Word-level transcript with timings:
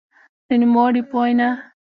د 0.47 0.49
نوموړي 0.61 1.01
په 1.09 1.15
وینا؛ 1.21 1.49